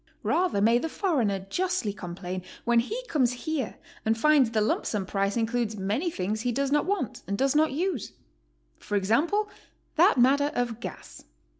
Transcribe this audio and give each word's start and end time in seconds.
Rather 0.23 0.61
may 0.61 0.79
the 0.79 0.89
foreigner 0.89 1.45
justly 1.51 1.93
complain 1.93 2.41
when 2.65 2.79
he 2.79 3.05
comes 3.05 3.33
here 3.33 3.75
and 4.03 4.17
finds 4.17 4.49
the 4.49 4.59
lump 4.59 4.83
sum 4.83 5.05
price 5.05 5.37
includes 5.37 5.77
many 5.77 6.09
things 6.09 6.41
he 6.41 6.51
does 6.51 6.71
not 6.71 6.87
want, 6.87 7.21
and 7.27 7.37
does 7.37 7.55
not 7.55 7.71
use. 7.71 8.13
For 8.79 8.95
example, 8.95 9.47
that 9.97 10.17
matter 10.17 10.51
of 10.55 10.79
gas. 10.79 11.25